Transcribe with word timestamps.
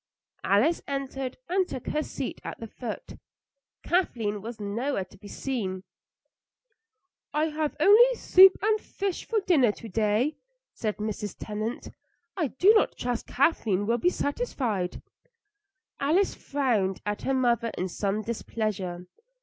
Alice 0.43 0.81
entered 0.87 1.37
and 1.47 1.67
took 1.67 1.85
her 1.89 2.01
seat 2.01 2.41
at 2.43 2.59
the 2.59 2.65
foot. 2.65 3.19
Kathleen 3.83 4.41
was 4.41 4.59
nowhere 4.59 5.05
to 5.05 5.15
be 5.15 5.27
seen. 5.27 5.83
"I 7.35 7.49
have 7.49 7.75
only 7.79 8.15
soup 8.15 8.57
and 8.63 8.79
fish 8.81 9.25
for 9.27 9.41
dinner 9.41 9.71
to 9.73 9.87
day," 9.87 10.37
said 10.73 10.97
Mrs. 10.97 11.35
Tennant. 11.37 11.91
"I 12.35 12.47
do 12.47 12.83
trust 12.97 13.27
Kathleen 13.27 13.85
will 13.85 13.99
be 13.99 14.09
satisfied." 14.09 15.03
Alice 15.99 16.33
frowned 16.33 16.99
at 17.05 17.21
her 17.21 17.35
mother 17.35 17.71
in 17.77 17.87
some 17.87 18.23
displeasure. 18.23 19.05